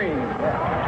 dream 0.00 0.79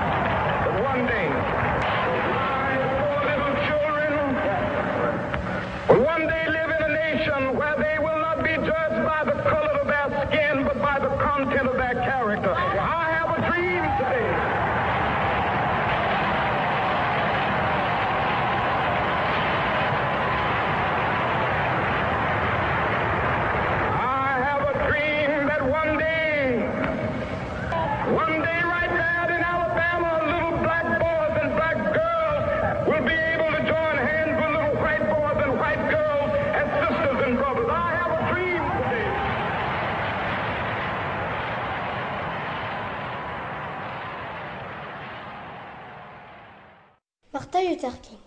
Luther 47.82 48.00
King. 48.00 48.18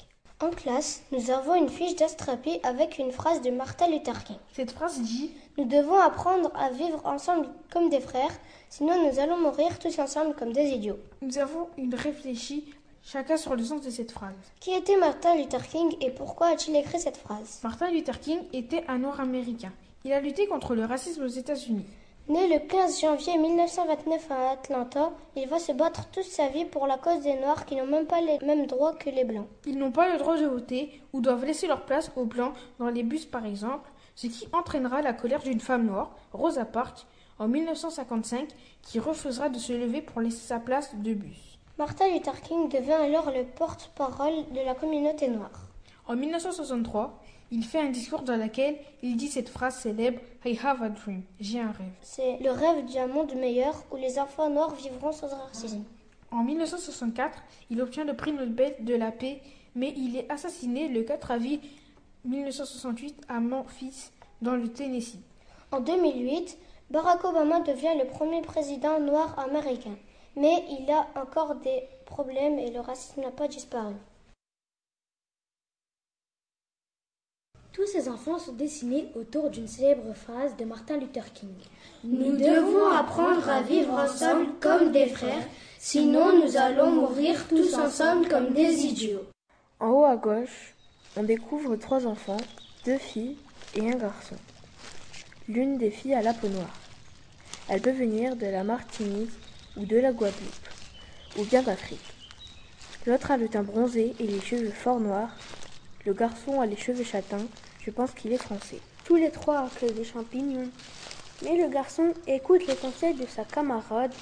En 0.41 0.50
classe, 0.50 1.04
nous 1.14 1.32
avons 1.32 1.55
une 1.55 1.70
fiche 1.70 1.96
d'Astrapé 1.96 2.59
avec 2.63 2.98
une 2.98 3.13
phrase 3.13 3.41
de 3.41 3.52
Martin 3.52 3.88
Luther 3.88 4.22
King. 4.26 4.36
Cette 4.52 4.72
phrase 4.72 5.00
dit 5.00 5.32
Nous 5.58 5.63
devons 5.63 5.98
apprendre 5.98 6.52
à 6.55 6.72
vivre 6.72 7.00
ensemble 7.05 7.48
comme 7.72 7.90
des 7.90 8.02
frères, 8.02 8.34
sinon 8.70 9.08
nous 9.08 9.18
allons 9.18 9.38
mourir 9.38 9.80
tous 9.80 9.98
ensemble 9.99 10.36
comme 10.36 10.52
des 10.52 10.72
idiots. 10.72 10.99
Nous 11.22 11.38
avons 11.38 11.70
une 11.77 11.96
réfléchi 11.96 12.65
chacun 13.02 13.38
sur 13.38 13.55
le 13.55 13.63
sens 13.63 13.82
de 13.82 13.90
cette 13.90 14.12
phrase. 14.12 14.35
Qui 14.60 14.71
était 14.74 14.98
Martin 14.98 15.38
Luther 15.38 15.65
King 15.65 15.96
et 16.02 16.12
pourquoi 16.12 16.48
a-t-il 16.48 16.76
écrit 16.76 16.99
cette 16.99 17.15
phrase? 17.15 17.62
Martin 17.63 17.90
Luther 17.91 18.20
King 18.20 18.40
était 18.52 18.84
un 18.90 18.98
noir 18.98 19.21
américain. 19.21 19.71
Il 20.04 20.12
a 20.12 20.20
lutté 20.20 20.48
contre 20.48 20.76
le 20.76 20.84
racisme 20.84 21.24
aux 21.24 21.27
États-Unis. 21.27 21.85
Né 22.27 22.48
le 22.48 22.57
15 22.57 23.01
janvier 23.01 23.37
1929 23.37 24.31
à 24.31 24.49
Atlanta, 24.54 25.12
il 25.35 25.48
va 25.48 25.59
se 25.59 25.71
battre 25.71 26.09
toute 26.09 26.23
sa 26.23 26.48
vie 26.48 26.65
pour 26.65 26.87
la 26.87 26.98
cause 26.98 27.21
des 27.21 27.35
Noirs 27.35 27.68
qui 27.68 27.76
n'ont 27.76 27.85
même 27.85 28.07
pas 28.07 28.20
les 28.20 28.40
mêmes 28.40 28.65
droits 28.65 28.95
que 28.95 29.12
les 29.12 29.23
Blancs. 29.23 29.45
Ils 29.68 29.77
n'ont 29.77 29.91
pas 29.91 30.12
le 30.12 30.18
droit 30.18 30.35
de 30.35 30.48
voter 30.48 31.03
ou 31.13 31.21
doivent 31.21 31.46
laisser 31.46 31.68
leur 31.68 31.85
place 31.85 32.12
aux 32.15 32.26
Blancs 32.26 32.55
dans 32.79 32.90
les 32.90 33.03
bus 33.03 33.27
par 33.27 33.46
exemple, 33.46 33.91
ce 34.15 34.26
qui 34.26 34.48
entraînera 34.53 35.03
la 35.03 35.13
colère 35.13 35.43
d'une 35.43 35.59
femme 35.59 35.85
noire, 35.85 36.15
Rosa 36.34 36.65
Parks, 36.65 37.05
en 37.37 37.48
1955, 37.48 38.48
qui 38.81 38.99
refusera 38.99 39.49
de 39.49 39.59
se 39.59 39.73
lever 39.73 40.01
pour 40.01 40.20
laisser 40.20 40.48
sa 40.48 40.57
place 40.57 40.96
de 40.96 41.13
bus. 41.13 41.59
Martin 41.77 42.07
Luther 42.07 42.41
King 42.41 42.70
devint 42.70 43.03
alors 43.03 43.29
le 43.29 43.43
porte-parole 43.43 44.49
de 44.51 44.65
la 44.65 44.73
communauté 44.73 45.27
noire. 45.27 45.68
En 46.07 46.15
1963, 46.15 47.21
il 47.51 47.63
fait 47.63 47.79
un 47.79 47.90
discours 47.90 48.24
dans 48.24 48.38
lequel 48.38 48.77
il 49.01 49.18
dit 49.18 49.27
cette 49.27 49.49
phrase 49.49 49.76
célèbre 49.76 50.20
I 50.46 50.60
have 50.63 50.82
a 50.84 50.90
dream, 50.90 51.24
j'ai 51.40 51.60
un 51.60 51.71
rêve. 51.71 51.91
C'est 52.02 52.37
le 52.40 52.52
rêve 52.52 52.85
d'un 52.91 53.07
monde 53.07 53.34
meilleur 53.35 53.76
où 53.91 53.98
les 53.98 54.20
enfants 54.20 54.49
noirs 54.49 54.76
vivront 54.76 55.12
sans 55.12 55.27
racisme. 55.27 55.84
En 56.32 56.43
1964, 56.43 57.43
il 57.70 57.82
obtient 57.82 58.04
le 58.04 58.15
prix 58.15 58.34
Nobel 58.34 58.76
de 58.79 58.96
la 58.96 59.12
paix, 59.12 59.41
mais 59.76 59.93
il 59.96 60.18
est 60.18 60.29
assassiné 60.32 60.87
le 60.87 61.04
4 61.04 61.32
avril 61.32 61.60
1968 62.26 63.21
à 63.29 63.40
Memphis, 63.40 64.12
dans 64.41 64.56
le 64.56 64.68
Tennessee. 64.68 65.19
En 65.72 65.80
2008, 65.80 66.57
Barack 66.90 67.24
Obama 67.24 67.62
devient 67.62 67.96
le 67.97 68.06
premier 68.06 68.41
président 68.41 69.00
noir 69.00 69.38
américain. 69.40 69.96
Mais 70.35 70.66
il 70.69 70.91
a 70.91 71.07
encore 71.19 71.56
des 71.56 71.84
problèmes 72.06 72.59
et 72.59 72.69
le 72.72 72.80
racisme 72.81 73.22
n'a 73.22 73.31
pas 73.31 73.47
disparu. 73.47 73.96
Tous 77.75 77.86
ces 77.88 78.08
enfants 78.08 78.40
sont 78.40 78.53
dessinés 78.53 79.09
autour 79.16 79.50
d'une 79.50 79.68
célèbre 79.68 80.13
phrase 80.13 80.56
de 80.56 80.63
Martin 80.63 80.96
Luther 80.96 81.34
King. 81.34 81.53
Nous 82.06 82.38
devons 82.38 82.88
apprendre 82.90 83.50
à 83.50 83.63
vivre 83.63 83.91
ensemble 83.91 84.46
comme 84.62 84.94
des 84.94 85.08
frères, 85.08 85.46
sinon 85.78 86.41
nous 86.41 86.56
allons 86.56 86.90
mourir 86.90 87.46
tous 87.50 87.74
ensemble 87.74 88.30
comme 88.30 88.53
des 88.53 88.85
idiots. 88.85 89.25
En 89.81 89.90
haut 89.90 90.06
à 90.06 90.16
gauche, 90.16 90.74
on 91.18 91.24
découvre 91.24 91.75
trois 91.75 92.08
enfants, 92.08 92.38
deux 92.85 92.97
filles 92.97 93.35
et 93.74 93.91
un 93.91 93.97
garçon. 93.97 94.38
L'une 95.50 95.78
des 95.78 95.91
filles 95.91 96.14
a 96.14 96.22
la 96.22 96.34
peau 96.34 96.47
noire. 96.47 96.80
Elle 97.68 97.81
peut 97.81 97.91
venir 97.91 98.38
de 98.38 98.46
la 98.46 98.64
Martinique 98.64 99.31
ou 99.75 99.85
de 99.85 99.97
la 99.97 100.14
Guadeloupe, 100.14 100.69
ou 101.38 101.44
bien 101.44 101.62
d'Afrique. 101.62 102.14
L'autre 103.06 103.31
a 103.31 103.38
le 103.38 103.50
teint 103.50 103.64
bronzé 103.64 104.16
et 104.18 104.28
les 104.28 104.40
cheveux 104.40 104.72
fort 104.72 105.02
noirs. 105.02 105.35
Le 106.06 106.14
garçon 106.14 106.62
a 106.62 106.68
les 106.68 106.76
cheveux 106.76 107.04
châtains, 107.04 107.48
je 107.82 107.90
pense 107.90 108.12
qu'il 108.12 108.32
est 108.32 108.38
français. 108.38 108.80
Tous 109.06 109.16
les 109.16 109.32
trois 109.32 109.68
cueillent 109.80 109.92
des 109.94 110.04
champignons. 110.04 110.70
Mais 111.44 111.58
le 111.58 111.68
garçon 111.68 112.14
écoute 112.28 112.68
les 112.68 112.76
conseils 112.76 113.16
de 113.16 113.26
sa 113.26 113.44
camarade, 113.44 114.14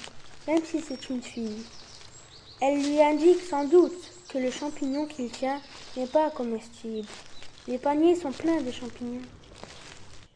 même 0.48 0.64
si 0.64 0.80
c'est 0.80 1.10
une 1.10 1.20
fille. 1.20 1.62
Elle 2.62 2.78
lui 2.78 3.02
indique 3.02 3.40
sans 3.42 3.66
doute 3.66 4.12
que 4.30 4.38
le 4.38 4.50
champignon 4.50 5.04
qu'il 5.04 5.30
tient 5.30 5.60
n'est 5.98 6.06
pas 6.06 6.30
comestible. 6.30 7.06
Les 7.68 7.76
paniers 7.76 8.16
sont 8.16 8.32
pleins 8.32 8.62
de 8.62 8.70
champignons. 8.70 9.20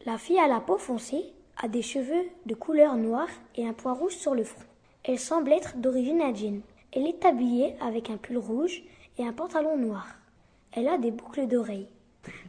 La 0.05 0.19
fille 0.19 0.39
à 0.39 0.47
la 0.47 0.59
peau 0.59 0.77
foncée 0.77 1.33
a 1.57 1.67
des 1.67 1.81
cheveux 1.81 2.25
de 2.45 2.53
couleur 2.53 2.95
noire 2.95 3.29
et 3.55 3.67
un 3.67 3.73
point 3.73 3.93
rouge 3.93 4.15
sur 4.15 4.35
le 4.35 4.43
front. 4.43 4.61
Elle 5.03 5.17
semble 5.17 5.51
être 5.51 5.77
d'origine 5.77 6.21
indienne. 6.21 6.61
Elle 6.91 7.07
est 7.07 7.25
habillée 7.25 7.75
avec 7.81 8.11
un 8.11 8.17
pull 8.17 8.37
rouge 8.37 8.83
et 9.17 9.25
un 9.25 9.33
pantalon 9.33 9.75
noir. 9.77 10.18
Elle 10.71 10.87
a 10.87 10.97
des 10.97 11.11
boucles 11.11 11.47
d'oreilles. 11.47 11.89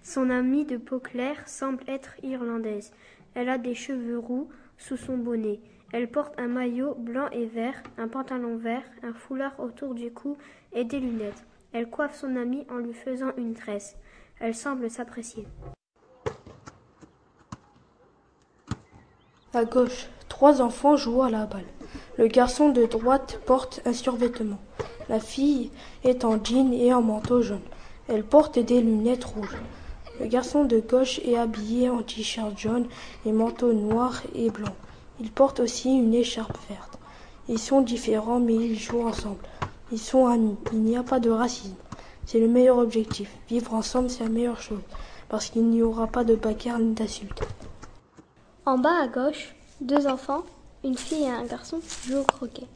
Son 0.02 0.28
amie 0.28 0.66
de 0.66 0.76
peau 0.76 0.98
claire 0.98 1.48
semble 1.48 1.82
être 1.88 2.14
irlandaise. 2.22 2.92
Elle 3.34 3.48
a 3.48 3.56
des 3.56 3.74
cheveux 3.74 4.18
roux 4.18 4.50
sous 4.76 4.98
son 4.98 5.16
bonnet. 5.16 5.60
Elle 5.92 6.10
porte 6.10 6.38
un 6.38 6.46
maillot 6.46 6.94
blanc 6.94 7.28
et 7.32 7.46
vert, 7.46 7.82
un 7.96 8.08
pantalon 8.08 8.56
vert, 8.56 8.84
un 9.02 9.14
foulard 9.14 9.58
autour 9.58 9.94
du 9.94 10.12
cou 10.12 10.36
et 10.72 10.84
des 10.84 11.00
lunettes. 11.00 11.44
Elle 11.72 11.88
coiffe 11.88 12.16
son 12.18 12.36
amie 12.36 12.66
en 12.70 12.76
lui 12.76 12.92
faisant 12.92 13.32
une 13.38 13.54
tresse. 13.54 13.96
Elle 14.38 14.54
semble 14.54 14.90
s'apprécier. 14.90 15.46
À 19.54 19.64
gauche, 19.64 20.08
trois 20.28 20.60
enfants 20.60 20.96
jouent 20.96 21.22
à 21.22 21.30
la 21.30 21.46
balle. 21.46 21.64
Le 22.18 22.26
garçon 22.26 22.68
de 22.68 22.84
droite 22.84 23.40
porte 23.46 23.80
un 23.86 23.92
survêtement. 23.92 24.60
La 25.08 25.20
fille 25.20 25.70
est 26.04 26.24
en 26.24 26.42
jean 26.42 26.72
et 26.72 26.92
en 26.92 27.02
manteau 27.02 27.42
jaune. 27.42 27.60
Elle 28.12 28.24
porte 28.24 28.58
des 28.58 28.80
lunettes 28.80 29.24
rouges. 29.24 29.56
Le 30.18 30.26
garçon 30.26 30.64
de 30.64 30.80
gauche 30.80 31.20
est 31.20 31.36
habillé 31.36 31.88
en 31.88 32.02
t-shirt 32.02 32.58
jaune 32.58 32.86
et 33.24 33.30
manteau 33.30 33.72
noir 33.72 34.20
et 34.34 34.50
blanc. 34.50 34.74
Il 35.20 35.30
porte 35.30 35.60
aussi 35.60 35.90
une 35.90 36.12
écharpe 36.12 36.58
verte. 36.68 36.98
Ils 37.48 37.60
sont 37.60 37.82
différents 37.82 38.40
mais 38.40 38.56
ils 38.56 38.76
jouent 38.76 39.06
ensemble. 39.06 39.46
Ils 39.92 40.00
sont 40.00 40.26
amis. 40.26 40.56
Il 40.72 40.80
n'y 40.80 40.96
a 40.96 41.04
pas 41.04 41.20
de 41.20 41.30
racisme. 41.30 41.76
C'est 42.26 42.40
le 42.40 42.48
meilleur 42.48 42.78
objectif. 42.78 43.30
Vivre 43.48 43.74
ensemble, 43.74 44.10
c'est 44.10 44.24
la 44.24 44.28
meilleure 44.28 44.60
chose. 44.60 44.82
Parce 45.28 45.48
qu'il 45.48 45.66
n'y 45.66 45.80
aura 45.80 46.08
pas 46.08 46.24
de 46.24 46.34
bagarre 46.34 46.80
ni 46.80 46.94
d'insultes. 46.94 47.42
En 48.66 48.76
bas 48.76 49.02
à 49.02 49.06
gauche, 49.06 49.54
deux 49.80 50.08
enfants, 50.08 50.42
une 50.82 50.98
fille 50.98 51.22
et 51.22 51.30
un 51.30 51.44
garçon, 51.44 51.80
jouent 52.08 52.18
au 52.18 52.24
croquet. 52.24 52.66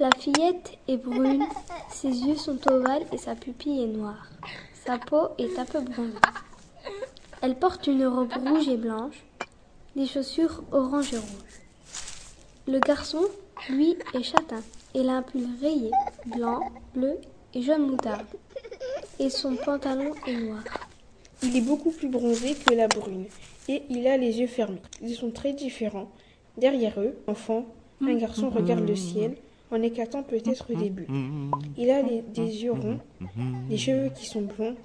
La 0.00 0.10
fillette 0.18 0.76
est 0.88 0.96
brune, 0.96 1.44
ses 1.88 2.08
yeux 2.08 2.34
sont 2.34 2.58
ovales 2.68 3.06
et 3.12 3.16
sa 3.16 3.36
pupille 3.36 3.84
est 3.84 3.86
noire. 3.86 4.28
Sa 4.84 4.98
peau 4.98 5.28
est 5.38 5.56
un 5.56 5.64
peu 5.64 5.80
bronzée. 5.82 6.18
Elle 7.40 7.54
porte 7.54 7.86
une 7.86 8.04
robe 8.04 8.32
rouge 8.32 8.68
et 8.68 8.76
blanche, 8.76 9.22
des 9.94 10.06
chaussures 10.06 10.64
orange 10.72 11.14
et 11.14 11.18
rouge. 11.18 11.60
Le 12.66 12.80
garçon, 12.80 13.20
lui, 13.68 13.96
est 14.14 14.24
châtain. 14.24 14.62
Il 14.94 15.08
a 15.08 15.18
un 15.18 15.22
pull 15.22 15.46
rayé, 15.60 15.92
blanc, 16.26 16.72
bleu 16.92 17.16
et 17.54 17.62
jaune 17.62 17.88
moutarde. 17.88 18.26
Et 19.20 19.30
son 19.30 19.54
pantalon 19.54 20.12
est 20.26 20.36
noir. 20.36 20.64
Il 21.44 21.56
est 21.56 21.60
beaucoup 21.60 21.92
plus 21.92 22.08
bronzé 22.08 22.56
que 22.56 22.74
la 22.74 22.88
brune 22.88 23.26
et 23.68 23.84
il 23.90 24.08
a 24.08 24.16
les 24.16 24.40
yeux 24.40 24.48
fermés. 24.48 24.82
Ils 25.00 25.14
sont 25.14 25.30
très 25.30 25.52
différents. 25.52 26.10
Derrière 26.56 27.00
eux, 27.00 27.16
enfant, 27.28 27.66
un 28.00 28.14
garçon 28.16 28.50
regarde 28.50 28.88
le 28.88 28.96
ciel 28.96 29.36
en 29.74 29.82
éclatant 29.82 30.22
peut-être 30.22 30.72
au 30.72 30.76
début. 30.76 31.06
Il 31.76 31.90
a 31.90 32.02
les- 32.02 32.22
des 32.22 32.62
yeux 32.64 32.72
ronds, 32.72 33.00
des 33.68 33.76
cheveux 33.78 34.10
qui 34.10 34.26
sont 34.26 34.42
blonds, 34.42 34.76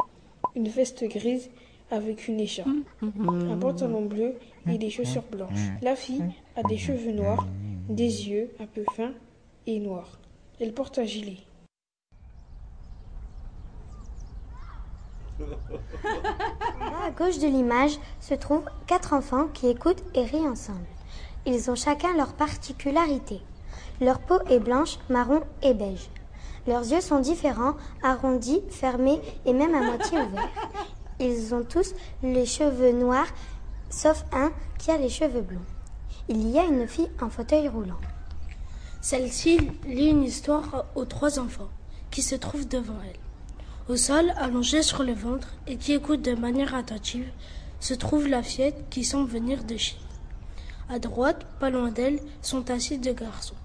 une 0.56 0.68
veste 0.68 1.03
grise 1.07 1.50
avec 1.91 2.27
une 2.27 2.39
écharpe, 2.39 2.69
un 3.01 3.57
pantalon 3.57 4.06
bleu 4.06 4.36
et 4.69 4.77
des 4.77 4.89
chaussures 4.89 5.24
blanches. 5.31 5.69
La 5.81 5.95
fille 5.95 6.24
a 6.56 6.63
des 6.63 6.77
cheveux 6.77 7.12
noirs, 7.12 7.47
des 7.89 8.30
yeux 8.30 8.51
un 8.59 8.65
peu 8.68 8.83
fins 8.95 9.13
et 9.68 9.80
noirs. 9.80 10.19
Elle 10.59 10.74
porte 10.74 11.00
un 11.00 11.06
gilet. 11.06 11.38
Là, 15.39 17.06
à 17.06 17.12
gauche 17.12 17.39
de 17.39 17.47
l'image 17.47 17.97
se 18.19 18.33
trouvent 18.33 18.65
quatre 18.88 19.13
enfants 19.13 19.47
qui 19.53 19.68
écoutent 19.68 20.03
et 20.13 20.24
rient 20.24 20.47
ensemble. 20.47 20.85
Ils 21.45 21.71
ont 21.71 21.75
chacun 21.75 22.15
leur 22.18 22.33
particularité. 22.33 23.39
Leur 24.01 24.19
peau 24.19 24.39
est 24.49 24.59
blanche, 24.59 24.97
marron 25.09 25.41
et 25.61 25.73
beige. 25.73 26.09
Leurs 26.67 26.89
yeux 26.89 27.01
sont 27.01 27.19
différents, 27.19 27.75
arrondis, 28.03 28.61
fermés 28.69 29.21
et 29.45 29.53
même 29.53 29.75
à 29.75 29.81
moitié 29.81 30.17
ouverts. 30.31 30.49
Ils 31.19 31.53
ont 31.53 31.63
tous 31.63 31.93
les 32.23 32.45
cheveux 32.45 32.93
noirs, 32.93 33.27
sauf 33.89 34.23
un 34.31 34.51
qui 34.77 34.91
a 34.91 34.97
les 34.97 35.09
cheveux 35.09 35.41
blonds. 35.41 35.59
Il 36.29 36.49
y 36.49 36.59
a 36.59 36.63
une 36.63 36.87
fille 36.87 37.11
en 37.21 37.29
fauteuil 37.29 37.67
roulant. 37.67 37.99
Celle-ci 39.01 39.59
lit 39.85 40.09
une 40.09 40.23
histoire 40.23 40.85
aux 40.95 41.05
trois 41.05 41.39
enfants 41.39 41.69
qui 42.11 42.21
se 42.21 42.35
trouvent 42.35 42.67
devant 42.67 42.97
elle. 43.03 43.19
Au 43.93 43.97
sol, 43.97 44.31
allongé 44.37 44.83
sur 44.83 45.03
le 45.03 45.13
ventre 45.13 45.55
et 45.67 45.77
qui 45.77 45.93
écoute 45.93 46.21
de 46.21 46.35
manière 46.35 46.75
attentive, 46.75 47.27
se 47.79 47.93
trouve 47.93 48.27
la 48.27 48.43
fillette 48.43 48.89
qui 48.89 49.03
semble 49.03 49.29
venir 49.29 49.63
de 49.63 49.77
Chine. 49.77 49.97
À 50.89 50.99
droite, 50.99 51.45
pas 51.59 51.69
loin 51.69 51.89
d'elle, 51.89 52.19
sont 52.41 52.69
assis 52.69 52.97
deux 52.97 53.13
garçons. 53.13 53.55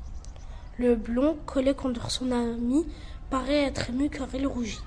Le 0.79 0.97
blond, 0.97 1.37
collé 1.47 1.73
contre 1.73 2.11
son 2.11 2.33
ami, 2.33 2.85
paraît 3.31 3.65
être 3.65 3.91
ému 3.91 4.11
car 4.11 4.29
il 4.35 4.47
rougit. 4.47 4.81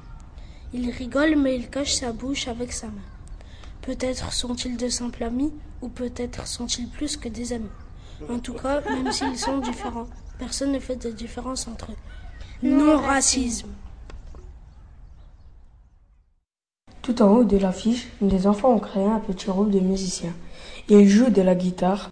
Il 0.73 0.89
rigole 0.89 1.35
mais 1.37 1.55
il 1.55 1.69
cache 1.69 1.93
sa 1.93 2.11
bouche 2.11 2.47
avec 2.47 2.73
sa 2.73 2.87
main. 2.87 3.07
Peut-être 3.81 4.33
sont-ils 4.33 4.75
de 4.75 4.89
simples 4.89 5.23
amis 5.23 5.53
ou 5.81 5.87
peut-être 5.87 6.45
sont-ils 6.45 6.89
plus 6.89 7.15
que 7.15 7.29
des 7.29 7.53
amis. 7.53 7.69
En 8.29 8.39
tout 8.39 8.53
cas, 8.53 8.81
même 8.81 9.11
s'ils 9.11 9.37
sont 9.37 9.59
différents, 9.59 10.07
personne 10.37 10.73
ne 10.73 10.79
fait 10.79 10.97
de 10.97 11.09
différence 11.09 11.67
entre 11.67 11.91
eux. 11.91 12.67
Non-racisme. 12.67 13.69
Tout 17.01 17.21
en 17.21 17.29
haut 17.29 17.43
de 17.45 17.57
l'affiche, 17.57 18.09
les 18.19 18.47
enfants 18.47 18.73
ont 18.73 18.79
créé 18.79 19.05
un 19.05 19.19
petit 19.19 19.49
rôle 19.49 19.71
de 19.71 19.79
musicien. 19.79 20.33
Ils 20.89 21.07
jouent 21.07 21.29
de 21.29 21.41
la 21.41 21.55
guitare, 21.55 22.11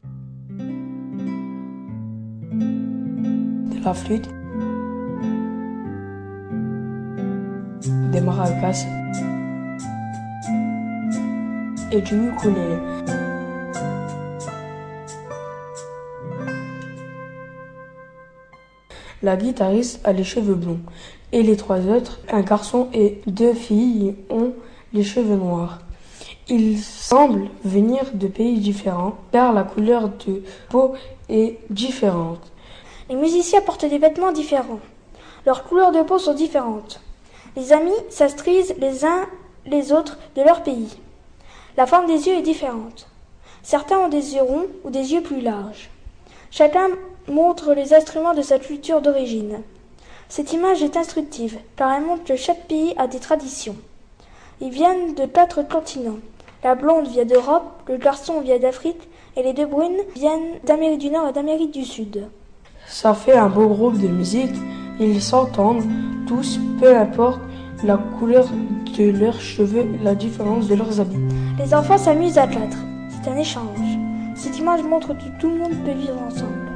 la 3.85 3.93
flûte, 3.93 4.29
des 8.11 8.19
maracas 8.19 8.87
et 11.91 12.01
du 12.01 12.29
ukulélé. 12.29 12.77
La 19.21 19.35
guitariste 19.37 20.01
a 20.03 20.13
les 20.13 20.23
cheveux 20.23 20.55
blonds 20.55 20.79
et 21.31 21.43
les 21.43 21.55
trois 21.55 21.81
autres, 21.87 22.19
un 22.31 22.41
garçon 22.41 22.87
et 22.91 23.21
deux 23.27 23.53
filles, 23.53 24.15
ont 24.31 24.53
les 24.93 25.03
cheveux 25.03 25.35
noirs. 25.35 25.79
Ils 26.49 26.79
semblent 26.79 27.49
venir 27.63 28.03
de 28.15 28.27
pays 28.27 28.59
différents 28.59 29.15
car 29.31 29.53
la 29.53 29.63
couleur 29.63 30.09
de 30.09 30.41
peau 30.69 30.93
est 31.29 31.59
différente. 31.69 32.51
Les 33.07 33.15
musiciens 33.15 33.61
portent 33.61 33.85
des 33.85 33.99
vêtements 33.99 34.31
différents. 34.31 34.79
Leurs 35.45 35.63
couleurs 35.63 35.91
de 35.91 36.01
peau 36.01 36.17
sont 36.17 36.33
différentes. 36.33 37.01
Les 37.55 37.71
amis 37.71 37.91
s'astrisent 38.09 38.73
les 38.79 39.05
uns 39.05 39.27
les 39.67 39.91
autres 39.91 40.17
de 40.35 40.41
leur 40.41 40.63
pays. 40.63 40.97
La 41.77 41.85
forme 41.85 42.07
des 42.07 42.27
yeux 42.27 42.35
est 42.35 42.41
différente. 42.41 43.07
Certains 43.61 43.99
ont 43.99 44.09
des 44.09 44.35
yeux 44.35 44.41
ronds 44.41 44.67
ou 44.83 44.89
des 44.89 45.13
yeux 45.13 45.21
plus 45.21 45.41
larges. 45.41 45.89
Chacun 46.49 46.89
montre 47.27 47.73
les 47.73 47.93
instruments 47.93 48.33
de 48.33 48.41
sa 48.41 48.59
culture 48.59 49.01
d'origine. 49.01 49.61
Cette 50.27 50.53
image 50.53 50.81
est 50.81 50.97
instructive, 50.97 51.59
car 51.75 51.93
elle 51.93 52.03
montre 52.03 52.23
que 52.23 52.35
chaque 52.35 52.67
pays 52.67 52.95
a 52.97 53.07
des 53.07 53.19
traditions. 53.19 53.75
Ils 54.61 54.71
viennent 54.71 55.13
de 55.13 55.25
quatre 55.25 55.61
continents. 55.67 56.19
La 56.63 56.73
blonde 56.73 57.07
vient 57.07 57.25
d'Europe, 57.25 57.83
le 57.87 57.97
garçon 57.97 58.41
vient 58.41 58.57
d'Afrique, 58.57 59.07
et 59.35 59.43
les 59.43 59.53
deux 59.53 59.67
brunes 59.67 60.01
viennent 60.15 60.59
d'Amérique 60.63 60.99
du 60.99 61.11
Nord 61.11 61.27
et 61.27 61.33
d'Amérique 61.33 61.71
du 61.71 61.85
Sud. 61.85 62.27
Ça 62.87 63.13
fait 63.13 63.35
un 63.35 63.49
beau 63.49 63.67
groupe 63.67 63.99
de 63.99 64.07
musique. 64.07 64.55
Ils 64.99 65.21
s'entendent 65.21 65.83
tous, 66.27 66.59
peu 66.79 66.95
importe 66.95 67.41
la 67.83 67.97
couleur 67.97 68.47
de 68.97 69.11
leurs 69.11 69.39
cheveux, 69.39 69.85
la 70.01 70.15
différence 70.15 70.67
de 70.67 70.75
leurs 70.75 70.99
habits. 70.99 71.19
Les 71.57 71.73
enfants 71.73 71.97
s'amusent 71.97 72.37
à 72.37 72.47
quatre. 72.47 72.77
C'est 73.09 73.29
un 73.29 73.37
échange. 73.37 73.79
Cette 74.35 74.57
image 74.57 74.83
montre 74.83 75.09
que 75.09 75.39
tout 75.39 75.49
le 75.49 75.57
monde 75.57 75.83
peut 75.83 75.91
vivre 75.91 76.21
ensemble. 76.21 76.71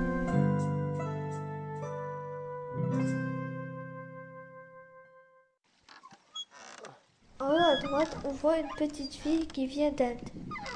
En 7.40 7.46
haut 7.46 7.72
à 7.72 7.88
droite, 7.88 8.18
on 8.26 8.32
voit 8.34 8.58
une 8.58 8.68
petite 8.78 9.14
fille 9.14 9.48
qui 9.48 9.66
vient 9.68 9.92
d'Inde. 9.92 10.18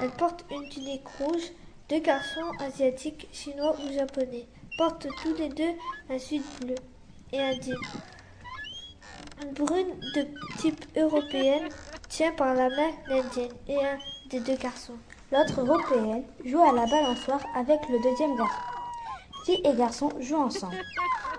Elle 0.02 0.10
porte 0.10 0.44
une 0.50 0.68
tunique 0.68 1.06
rouge. 1.18 1.42
Deux 1.90 2.00
garçons 2.00 2.40
asiatiques, 2.60 3.28
chinois 3.30 3.76
ou 3.84 3.92
japonais 3.92 4.46
portent 4.76 5.06
tous 5.22 5.34
les 5.34 5.48
deux 5.48 5.72
un 6.10 6.18
suite 6.18 6.44
bleu 6.60 6.74
et 7.32 7.40
un 7.40 7.52
jean. 7.52 7.78
Une 9.42 9.52
brune 9.52 10.00
de 10.14 10.26
type 10.58 10.84
européenne 10.96 11.68
tient 12.08 12.32
par 12.32 12.54
la 12.54 12.68
main 12.68 12.90
l'indienne 13.08 13.52
et 13.68 13.76
un 13.76 13.98
des 14.30 14.40
deux 14.40 14.56
garçons. 14.56 14.96
L'autre 15.32 15.60
européenne 15.60 16.24
joue 16.44 16.62
à 16.62 16.72
la 16.72 16.86
balançoire 16.86 17.40
avec 17.54 17.80
le 17.88 18.02
deuxième 18.02 18.36
garçon. 18.36 18.62
Fille 19.44 19.60
et 19.64 19.74
garçon 19.74 20.10
jouent 20.20 20.36
ensemble. 20.36 20.80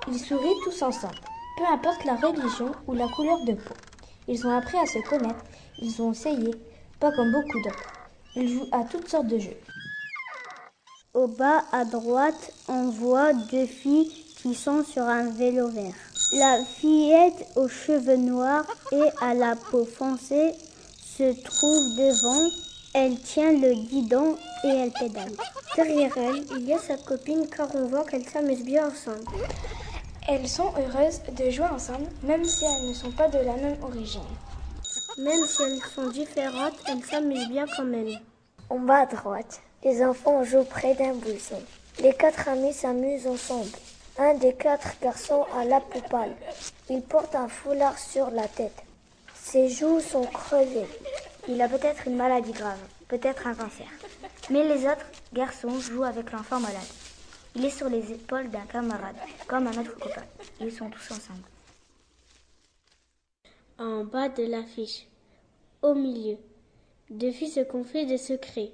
Ils 0.08 0.20
sourient 0.20 0.60
tous 0.64 0.81
ensemble, 0.81 1.20
peu 1.58 1.66
importe 1.66 2.04
la 2.06 2.16
religion 2.16 2.72
ou 2.88 2.94
la 2.94 3.08
couleur 3.08 3.44
de 3.46 3.54
peau. 3.54 3.74
Ils 4.28 4.46
ont 4.46 4.56
appris 4.56 4.78
à 4.78 4.86
se 4.86 5.00
connaître, 5.08 5.44
ils 5.80 6.02
ont 6.02 6.12
essayé, 6.12 6.52
pas 7.00 7.12
comme 7.12 7.31
beaucoup 7.31 7.62
d'autres. 7.62 7.94
Ils 8.36 8.50
jouent 8.50 8.70
à 8.72 8.84
toutes 8.84 9.08
sortes 9.10 9.28
de 9.28 9.40
jeux. 9.40 9.58
Au 11.16 11.28
bas 11.28 11.64
à 11.72 11.86
droite, 11.86 12.52
on 12.68 12.90
voit 12.90 13.32
deux 13.32 13.68
filles 13.68 14.12
qui 14.36 14.54
sont 14.54 14.84
sur 14.84 15.04
un 15.04 15.30
vélo 15.30 15.70
vert. 15.70 15.94
La 16.34 16.62
fillette 16.66 17.48
aux 17.56 17.70
cheveux 17.70 18.18
noirs 18.18 18.66
et 18.92 19.08
à 19.22 19.34
la 19.34 19.56
peau 19.56 19.86
foncée 19.86 20.54
se 21.18 21.42
trouve 21.42 21.96
devant. 21.96 22.50
Elle 22.94 23.18
tient 23.22 23.54
le 23.54 23.76
guidon 23.88 24.36
et 24.66 24.68
elle 24.68 24.92
pédale. 24.92 25.32
Derrière 25.78 26.18
elle, 26.18 26.44
il 26.58 26.68
y 26.68 26.74
a 26.74 26.80
sa 26.80 26.98
copine 26.98 27.48
car 27.48 27.74
on 27.76 27.86
voit 27.86 28.04
qu'elles 28.04 28.28
s'amusent 28.28 28.66
bien 28.66 28.86
ensemble. 28.86 29.24
Elles 30.28 30.50
sont 30.50 30.74
heureuses 30.78 31.22
de 31.32 31.50
jouer 31.50 31.68
ensemble, 31.68 32.10
même 32.24 32.44
si 32.44 32.66
elles 32.66 32.90
ne 32.90 32.94
sont 32.94 33.12
pas 33.12 33.30
de 33.30 33.38
la 33.38 33.56
même 33.56 33.82
origine. 33.82 34.22
Même 35.20 35.46
si 35.48 35.62
elles 35.62 35.82
sont 35.96 36.10
différentes, 36.10 36.76
elles 36.90 37.06
s'amusent 37.06 37.48
bien 37.48 37.68
quand 37.74 37.86
même. 37.86 38.20
En 38.70 38.80
bas 38.80 39.04
à 39.04 39.06
droite, 39.06 39.62
les 39.86 40.04
enfants 40.04 40.44
jouent 40.44 40.64
près 40.64 40.96
d'un 40.96 41.14
buisson. 41.14 41.62
Les 42.00 42.12
quatre 42.12 42.50
amis 42.50 42.74
s'amusent 42.74 43.28
ensemble. 43.28 43.70
Un 44.18 44.34
des 44.34 44.54
quatre 44.54 45.00
garçons 45.00 45.45
a 45.56 45.64
la 45.64 45.80
peau 45.80 46.02
pâle. 46.09 46.36
Il 46.90 47.04
porte 47.04 47.36
un 47.36 47.48
foulard 47.48 47.98
sur 48.00 48.31
la 48.31 48.48
tête. 48.48 48.83
Ses 49.36 49.69
joues 49.69 50.00
sont 50.00 50.26
crevées. 50.26 50.88
Il 51.48 51.62
a 51.62 51.69
peut-être 51.69 52.07
une 52.07 52.16
maladie 52.16 52.52
grave, 52.52 52.80
peut-être 53.07 53.45
un 53.45 53.54
cancer. 53.54 53.86
Mais 54.50 54.68
les 54.68 54.88
autres 54.88 55.06
garçons 55.33 55.80
jouent 55.80 56.04
avec 56.04 56.31
l'enfant 56.31 56.59
malade. 56.59 56.81
Il 57.56 57.64
est 57.64 57.69
sur 57.69 57.88
les 57.88 58.12
épaules 58.12 58.50
d'un 58.50 58.66
camarade, 58.66 59.16
comme 59.48 59.68
un 59.68 59.78
autre 59.80 59.98
copain. 60.00 60.26
Ils 60.59 60.71
sont 60.71 60.90
tous 60.90 61.12
ensemble. 61.12 61.44
En 63.78 64.04
bas 64.04 64.30
de 64.30 64.44
l'affiche, 64.45 65.07
au 65.83 65.94
milieu, 65.94 66.38
deux 67.12 67.31
filles 67.31 67.52
se 67.52 67.59
confient 67.59 68.07
des 68.07 68.18
secrets. 68.18 68.71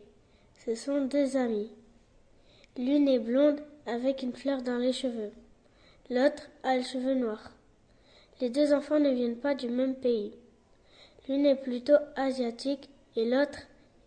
Ce 0.63 0.75
sont 0.75 1.05
deux 1.05 1.37
amies. 1.37 1.71
L'une 2.77 3.07
est 3.07 3.17
blonde 3.17 3.61
avec 3.87 4.21
une 4.21 4.33
fleur 4.33 4.61
dans 4.61 4.77
les 4.77 4.93
cheveux. 4.93 5.31
L'autre 6.11 6.51
a 6.61 6.75
les 6.75 6.83
cheveux 6.83 7.15
noirs. 7.15 7.49
Les 8.39 8.51
deux 8.51 8.71
enfants 8.71 8.99
ne 8.99 9.09
viennent 9.09 9.39
pas 9.39 9.55
du 9.55 9.69
même 9.69 9.95
pays. 9.95 10.35
L'une 11.27 11.47
est 11.47 11.55
plutôt 11.55 11.97
asiatique 12.15 12.91
et 13.15 13.25
l'autre 13.25 13.57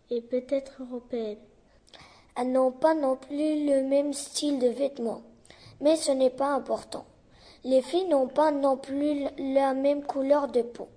est 0.09 0.21
peut-être 0.21 0.81
européenne. 0.81 1.39
Elles 2.37 2.53
n'ont 2.53 2.71
pas 2.71 2.93
non 2.93 3.17
plus 3.17 3.65
le 3.65 3.83
même 3.83 4.13
style 4.13 4.57
de 4.57 4.69
vêtements, 4.69 5.23
mais 5.81 5.97
ce 5.97 6.13
n'est 6.13 6.29
pas 6.29 6.53
important. 6.53 7.05
Les 7.65 7.81
filles 7.81 8.07
n'ont 8.07 8.29
pas 8.29 8.51
non 8.51 8.77
plus 8.77 9.25
la 9.37 9.73
même 9.73 10.03
couleur 10.03 10.47
de 10.47 10.61
peau. 10.61 10.87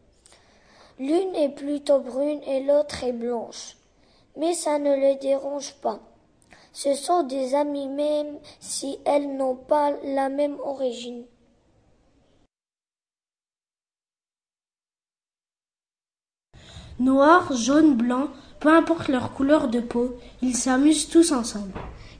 L'une 1.00 1.34
est 1.34 1.56
plutôt 1.56 1.98
brune 1.98 2.42
et 2.44 2.62
l'autre 2.62 3.02
est 3.02 3.12
blanche, 3.12 3.77
mais 4.38 4.54
ça 4.54 4.78
ne 4.78 4.94
les 4.94 5.16
dérange 5.16 5.74
pas. 5.82 6.00
Ce 6.72 6.94
sont 6.94 7.24
des 7.24 7.54
amies 7.54 7.88
même 7.88 8.38
si 8.60 8.98
elles 9.04 9.36
n'ont 9.36 9.56
pas 9.56 9.90
la 10.04 10.28
même 10.28 10.56
origine. 10.60 11.24
Noir, 17.00 17.52
jaune, 17.52 17.94
blanc, 17.94 18.28
peu 18.58 18.70
importe 18.70 19.08
leur 19.08 19.32
couleur 19.32 19.68
de 19.68 19.80
peau, 19.80 20.16
ils 20.42 20.56
s'amusent 20.56 21.08
tous 21.08 21.32
ensemble. 21.32 21.72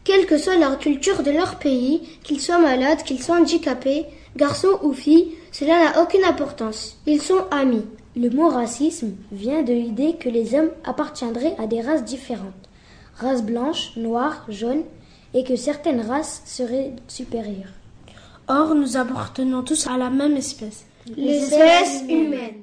Quelle 0.05 0.27
que 0.27 0.39
soit 0.39 0.57
leur 0.57 0.79
culture 0.79 1.23
de 1.23 1.33
leur 1.33 1.59
pays, 1.59 2.19
qu'ils 2.23 2.41
soient 2.41 2.59
malades, 2.59 3.03
qu'ils 3.03 3.23
soient 3.23 3.41
handicapés, 3.41 4.07
garçons 4.37 4.79
ou 4.83 4.93
filles, 4.93 5.35
cela 5.59 5.83
n'a 5.83 6.03
aucune 6.03 6.23
importance. 6.23 6.97
Ils 7.05 7.21
sont 7.21 7.45
amis. 7.51 7.85
Le 8.15 8.31
mot 8.31 8.49
racisme 8.49 9.15
vient 9.33 9.65
de 9.65 9.73
l'idée 9.73 10.15
que 10.15 10.29
les 10.29 10.55
hommes 10.55 10.71
appartiendraient 10.85 11.57
à 11.59 11.67
des 11.67 11.81
races 11.81 12.05
différentes, 12.05 12.69
race 13.17 13.43
blanche, 13.43 13.97
noire, 13.97 14.47
jaune, 14.49 14.85
et 15.35 15.43
que 15.43 15.57
certaines 15.57 16.01
races 16.01 16.43
seraient 16.45 16.93
supérieures. 17.09 17.73
Or, 18.47 18.77
nous 18.77 18.97
appartenons 18.97 19.65
tous 19.65 19.89
à 19.89 19.97
la 19.97 20.11
même 20.11 20.37
espèce. 20.37 20.87
Les 21.17 21.39
espèces 21.39 22.05
humaines. 22.09 22.63